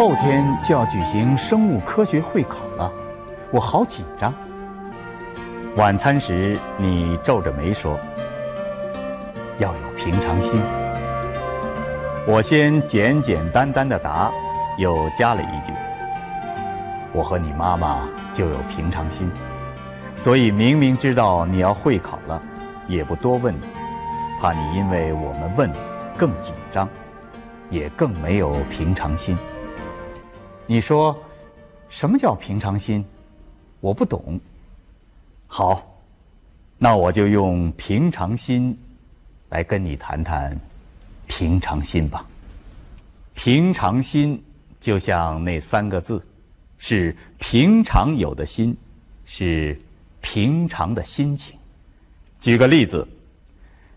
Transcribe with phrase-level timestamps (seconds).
[0.00, 2.90] 后天就要举行生物科学会考了，
[3.50, 4.32] 我好紧张。
[5.76, 8.00] 晚餐时，你皱着眉说
[9.60, 10.58] ：“要有平常心。”
[12.26, 14.30] 我先简简单单的答，
[14.78, 15.72] 又加了一句
[17.12, 19.30] ：“我和你妈妈就有平常心，
[20.14, 22.40] 所以明明知道你要会考了，
[22.88, 23.66] 也不多问你，
[24.40, 25.70] 怕你因为我们问
[26.16, 26.88] 更紧张，
[27.68, 29.36] 也更没有平常心。”
[30.70, 31.20] 你说，
[31.88, 33.04] 什么叫平常心？
[33.80, 34.38] 我不懂。
[35.48, 35.84] 好，
[36.78, 38.78] 那我就用平常心
[39.48, 40.56] 来跟你谈谈
[41.26, 42.24] 平常心吧。
[43.34, 44.40] 平常心
[44.78, 46.24] 就像那三个字，
[46.78, 48.76] 是平常有的心，
[49.24, 49.76] 是
[50.20, 51.58] 平常的心情。
[52.38, 53.04] 举个例子，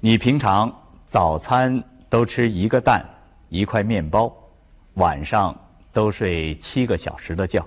[0.00, 3.06] 你平常早餐都吃一个蛋
[3.50, 4.34] 一块面包，
[4.94, 5.54] 晚上
[5.92, 7.64] 都睡七个小时的觉，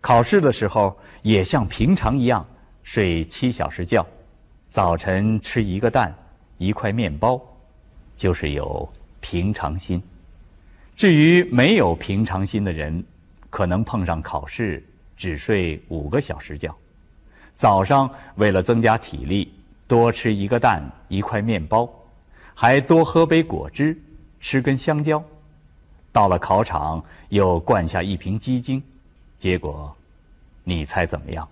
[0.00, 2.46] 考试的时候也像平常一样。
[2.82, 4.04] 睡七小时觉，
[4.68, 6.12] 早晨吃一个蛋，
[6.58, 7.40] 一块面包，
[8.16, 10.02] 就是有平常心。
[10.96, 13.04] 至于没有平常心的人，
[13.48, 14.84] 可能碰上考试
[15.16, 16.74] 只睡五个小时觉，
[17.54, 19.52] 早上为了增加体力，
[19.86, 21.88] 多吃一个蛋，一块面包，
[22.54, 23.96] 还多喝杯果汁，
[24.40, 25.22] 吃根香蕉，
[26.12, 28.82] 到了考场又灌下一瓶鸡精，
[29.38, 29.94] 结果，
[30.64, 31.48] 你猜怎么样？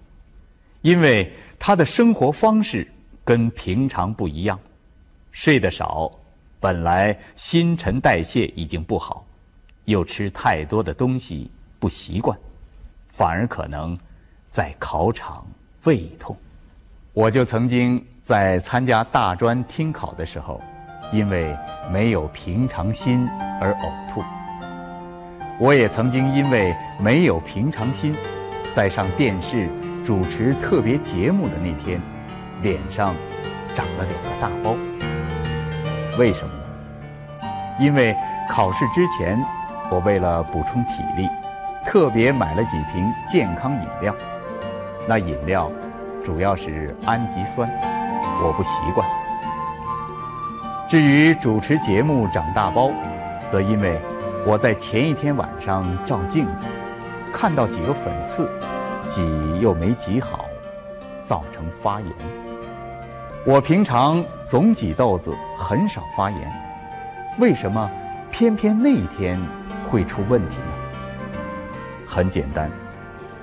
[0.82, 2.86] 因为他的生活方式
[3.24, 4.58] 跟平常不一样，
[5.32, 6.10] 睡得少，
[6.60, 9.24] 本来新陈代谢已经不好，
[9.84, 12.38] 又吃太多的东西不习惯，
[13.08, 13.98] 反而可能
[14.48, 15.46] 在考场
[15.84, 16.36] 胃痛。
[17.12, 20.60] 我就曾经在参加大专听考的时候，
[21.12, 21.56] 因为
[21.90, 23.26] 没有平常心
[23.60, 24.22] 而呕吐。
[25.58, 28.14] 我也曾经因为没有平常心，
[28.72, 29.68] 在上电视。
[30.04, 32.00] 主持特别节目的那天，
[32.62, 33.14] 脸上
[33.74, 34.74] 长了两个大包。
[36.18, 37.47] 为什么呢？
[37.78, 38.16] 因为
[38.48, 39.38] 考试之前，
[39.91, 41.28] 我为了补充体力，
[41.84, 44.14] 特别买了几瓶健康饮料。
[45.06, 45.70] 那饮料
[46.24, 47.68] 主要是氨基酸，
[48.42, 49.06] 我不习惯。
[50.88, 52.91] 至于主持节目长大包，
[53.50, 54.00] 则因为
[54.50, 56.69] 我在前一天晚上照镜子，
[57.31, 58.50] 看到几个粉刺。
[59.06, 59.22] 挤
[59.60, 60.47] 又没挤好，
[61.22, 62.10] 造成发炎。
[63.44, 66.50] 我平常总挤痘子，很少发炎，
[67.38, 67.91] 为什么
[68.31, 69.38] 偏偏那一天
[69.86, 71.38] 会出问题呢？
[72.06, 72.70] 很简单，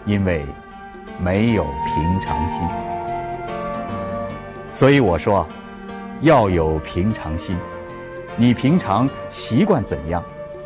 [0.05, 0.43] 因为
[1.19, 2.67] 没有平常心。
[4.71, 5.47] 所以我说，
[6.21, 7.55] 要有平常心。
[8.35, 10.23] 你平常习惯怎样，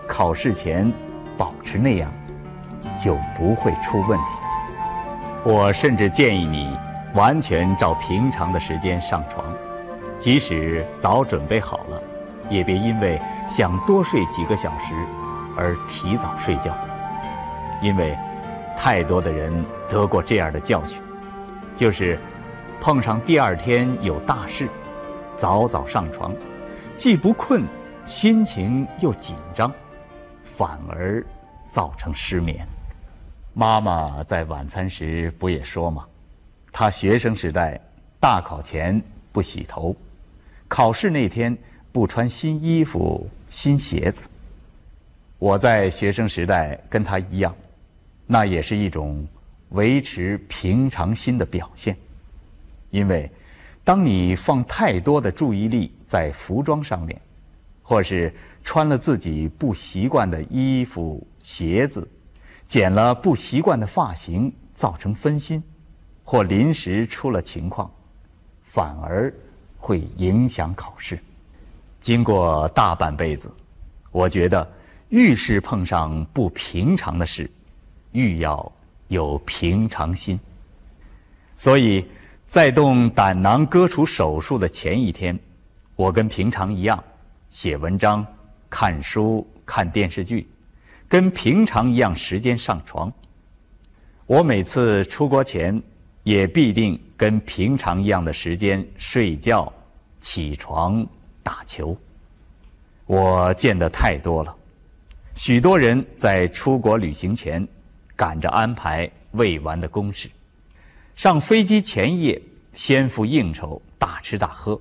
[0.10, 0.92] 考试前
[1.38, 2.12] 保持那样，
[3.02, 4.26] 就不会出问题。
[5.46, 6.76] 我甚至建议你
[7.14, 9.46] 完全照平常的时间上床，
[10.20, 12.02] 即使早准备好了，
[12.50, 14.94] 也别因为想多睡几个小时
[15.56, 16.76] 而提早睡觉。
[17.82, 18.18] 因为
[18.76, 21.00] 太多的人得过这样的教训，
[21.76, 22.18] 就是
[22.82, 24.68] 碰上第二天有大事，
[25.38, 26.34] 早早上床，
[26.98, 27.64] 既不困，
[28.06, 29.72] 心情又紧张，
[30.60, 31.26] 反而
[31.72, 32.68] 造成失眠。
[33.54, 36.06] 妈妈在晚餐时不也说吗？
[36.70, 37.80] 她学生时代
[38.20, 39.96] 大考前不洗头，
[40.68, 41.58] 考试那天
[41.94, 44.28] 不穿新衣服、新鞋子。
[45.38, 47.56] 我在学生时代跟她一样，
[48.28, 49.26] 那也是一种
[49.70, 51.96] 维持平常心的表现。
[52.90, 53.32] 因为，
[53.86, 57.18] 当你放太多的注意力在服装上面，
[57.82, 58.34] 或是
[58.70, 62.08] 穿了自己不习惯的衣服、鞋子。
[62.68, 65.64] 剪了不习惯的发型，造成分心，
[66.24, 67.90] 或临时出了情况，
[68.62, 69.34] 反而
[69.80, 71.20] 会影响考试。
[72.00, 73.52] 经过大半辈子，
[74.12, 74.72] 我觉得
[75.10, 77.50] 遇事碰上不平常的事，
[78.12, 78.72] 愈要
[79.08, 80.40] 有平常心。
[81.56, 82.06] 所以
[82.46, 85.40] 在动胆囊割除手术的前一天，
[85.96, 87.04] 我跟平常一样，
[87.50, 88.24] 写文章、
[88.70, 90.48] 看书、看电视剧。
[91.08, 93.12] 跟平常一样时间上床。
[94.28, 95.82] 我每次出国前，
[96.22, 99.74] 也必定跟平常一样的时间睡觉、
[100.22, 101.04] 起床、
[101.42, 101.98] 打球。
[103.08, 104.56] 我见得太多了，
[105.34, 107.68] 许多人在出国旅行前，
[108.16, 110.30] 赶着安排未完的公事，
[111.16, 112.40] 上飞机前夜
[112.76, 114.80] 先赴应酬，大吃大喝，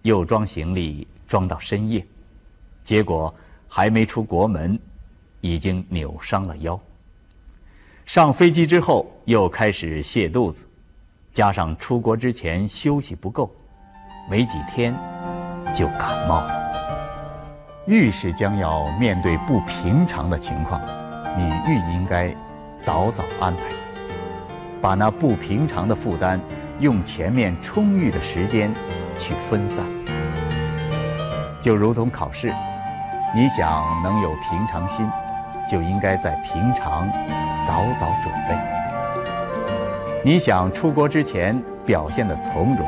[0.00, 2.02] 又装行李装到深夜，
[2.86, 3.34] 结果
[3.68, 4.78] 还没出国门。
[5.42, 6.80] 已经扭伤了腰。
[8.04, 10.66] 上飞机之后又开始泻肚子，
[11.30, 13.48] 加上出国之前休息不够，
[14.28, 14.92] 没几天
[15.72, 16.52] 就感冒了。
[17.86, 20.80] 遇事将要面对不平常的情况，
[21.36, 22.34] 你愈应该
[22.76, 23.62] 早早安排，
[24.80, 26.40] 把那不平常的负担
[26.80, 28.74] 用前面充裕的时间
[29.16, 29.86] 去分散。
[31.60, 32.52] 就如同考试，
[33.34, 35.06] 你想能有平常心，
[35.70, 37.08] 就应该在平常
[37.66, 38.56] 早早准备。
[40.24, 42.86] 你想出国之前表现的从容，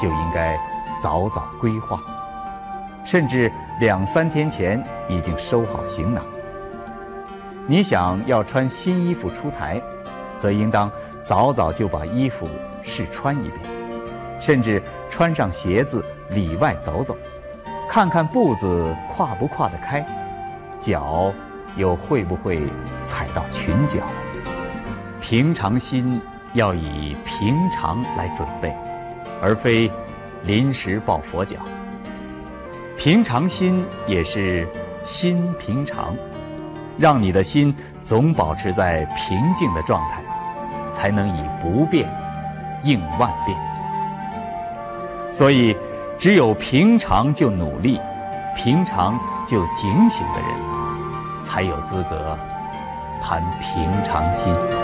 [0.00, 0.56] 就应该
[1.02, 1.98] 早早规划，
[3.04, 3.50] 甚至
[3.80, 6.24] 两三天前已经收好行囊。
[7.66, 9.80] 你想要穿新衣服出台，
[10.38, 10.90] 则应当
[11.22, 12.46] 早早就把衣服
[12.82, 13.60] 试穿一遍，
[14.38, 17.16] 甚至穿上鞋子里外走走。
[17.94, 20.04] 看看步子跨不跨得开，
[20.80, 21.32] 脚
[21.76, 22.60] 又会不会
[23.04, 24.00] 踩到裙角？
[25.20, 26.20] 平常心
[26.54, 28.74] 要以平常来准备，
[29.40, 29.88] 而非
[30.42, 31.56] 临时抱佛脚。
[32.98, 34.68] 平常心也是
[35.04, 36.16] 心平常，
[36.98, 40.20] 让你的心总保持在平静的状态，
[40.90, 42.12] 才能以不变
[42.82, 43.56] 应万变。
[45.30, 45.76] 所以。
[46.18, 47.98] 只有平常就努力、
[48.56, 52.38] 平常就警醒的人，才有资格
[53.20, 54.83] 谈平常心。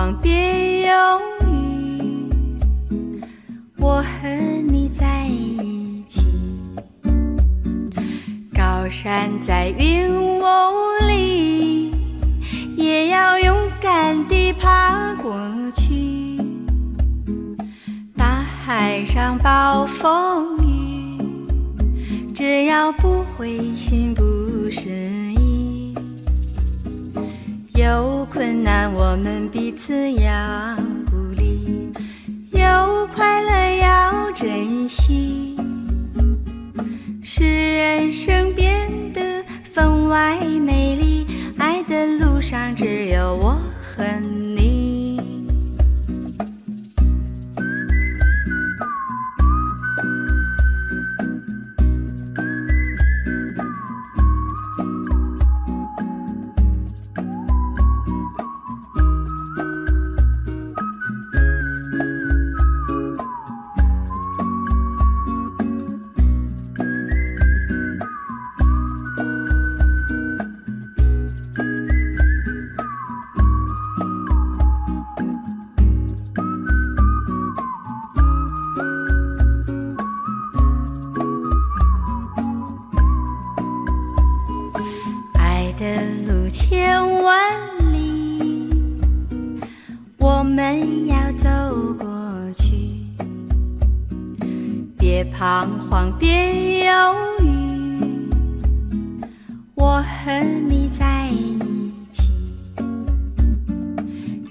[0.00, 0.94] 望别犹
[1.46, 3.20] 豫，
[3.76, 4.28] 我和
[4.64, 6.24] 你在一起。
[8.54, 10.42] 高山在云雾
[11.06, 11.92] 里，
[12.76, 15.38] 也要勇敢地爬过
[15.76, 16.38] 去。
[18.16, 24.22] 大海上暴风雨，只要不灰心不
[24.70, 25.29] 失。
[27.80, 30.76] 有困难我们彼此要
[31.10, 31.90] 鼓励，
[32.52, 35.56] 有快乐要珍惜，
[37.22, 44.49] 使人生变得分外美丽，爱的路上只有我和你。
[95.60, 96.92] 彷徨别犹
[97.40, 98.26] 豫
[99.74, 101.58] 我和你在一
[102.10, 102.30] 起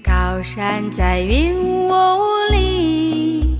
[0.04, 1.92] 高山在云雾
[2.52, 3.58] 里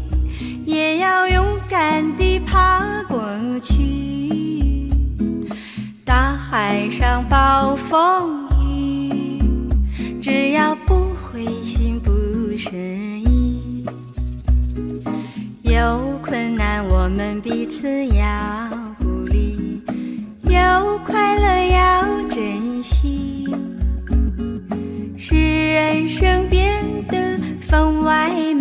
[0.65, 3.21] 也要勇敢的爬过
[3.61, 4.89] 去。
[6.05, 9.43] 大海上暴风雨
[10.23, 12.13] 只要不灰心不
[12.57, 13.00] 失
[16.31, 18.25] 困难，我们彼此要
[19.01, 19.83] 鼓励，
[20.45, 23.49] 有快乐要珍惜，
[25.19, 25.35] 使
[25.73, 28.60] 人生变得分外美。